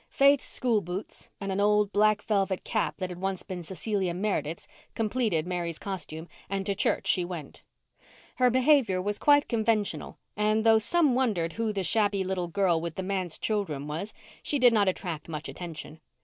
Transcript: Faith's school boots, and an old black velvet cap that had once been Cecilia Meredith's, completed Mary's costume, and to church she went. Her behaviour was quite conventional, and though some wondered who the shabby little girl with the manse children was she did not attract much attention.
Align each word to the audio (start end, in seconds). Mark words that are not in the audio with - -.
Faith's 0.09 0.47
school 0.47 0.81
boots, 0.81 1.29
and 1.39 1.51
an 1.51 1.59
old 1.59 1.91
black 1.93 2.23
velvet 2.23 2.63
cap 2.63 2.97
that 2.97 3.11
had 3.11 3.21
once 3.21 3.43
been 3.43 3.61
Cecilia 3.61 4.15
Meredith's, 4.15 4.67
completed 4.95 5.45
Mary's 5.45 5.77
costume, 5.77 6.27
and 6.49 6.65
to 6.65 6.73
church 6.73 7.05
she 7.05 7.23
went. 7.23 7.61
Her 8.37 8.49
behaviour 8.49 8.99
was 8.99 9.19
quite 9.19 9.47
conventional, 9.47 10.17
and 10.35 10.63
though 10.63 10.79
some 10.79 11.13
wondered 11.13 11.53
who 11.53 11.71
the 11.71 11.83
shabby 11.83 12.23
little 12.23 12.47
girl 12.47 12.81
with 12.81 12.95
the 12.95 13.03
manse 13.03 13.37
children 13.37 13.85
was 13.85 14.11
she 14.41 14.57
did 14.57 14.73
not 14.73 14.87
attract 14.87 15.29
much 15.29 15.47
attention. 15.47 15.99